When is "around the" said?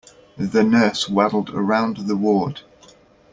1.51-2.17